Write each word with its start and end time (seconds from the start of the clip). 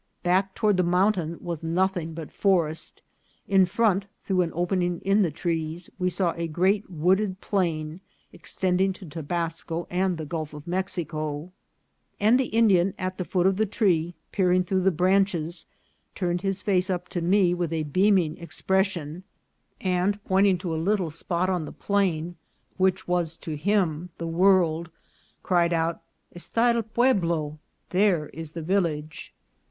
Back 0.23 0.55
toward 0.55 0.77
the 0.77 0.81
mountain 0.83 1.37
was 1.41 1.63
nothing 1.63 2.15
but 2.15 2.31
forest; 2.31 3.03
in 3.47 3.67
front, 3.67 4.07
through 4.23 4.41
an 4.41 4.49
opening 4.55 4.99
in 5.01 5.21
the 5.21 5.29
trees, 5.29 5.91
we 5.99 6.09
saw 6.09 6.33
a 6.35 6.47
great 6.47 6.89
wood 6.89 7.21
ed 7.21 7.39
plain 7.39 8.01
extending 8.33 8.93
to 8.93 9.05
Tobasco 9.05 9.85
and 9.91 10.17
the 10.17 10.25
Gulf 10.25 10.55
of 10.55 10.65
Mexico; 10.65 11.51
and 12.19 12.39
the 12.39 12.45
Indian 12.47 12.95
at 12.97 13.19
the 13.19 13.23
foot 13.23 13.45
of 13.45 13.57
the 13.57 13.67
tree, 13.67 14.15
peering 14.31 14.63
through 14.63 14.81
the 14.81 14.89
branches, 14.89 15.67
turned 16.15 16.41
his 16.41 16.63
face 16.63 16.89
up 16.89 17.07
to 17.09 17.21
me 17.21 17.53
with 17.53 17.71
a 17.71 17.83
beaming 17.83 18.39
expression, 18.39 19.23
and 19.79 20.23
pointing 20.23 20.57
to 20.57 20.73
a 20.73 20.81
little 20.81 21.11
spot 21.11 21.47
on 21.47 21.65
the 21.65 21.71
plain, 21.71 22.37
which 22.77 23.07
was 23.07 23.37
to 23.37 23.55
him 23.55 24.09
the 24.17 24.25
world, 24.25 24.89
cried 25.43 25.73
out," 25.73 26.01
esta 26.35 26.61
el 26.73 26.81
pue 26.81 27.13
blo,"" 27.13 27.59
there 27.91 28.29
is 28.29 28.53
the 28.53 28.63
village." 28.63 29.31